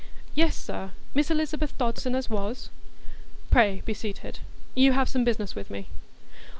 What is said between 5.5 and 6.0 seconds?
with me?"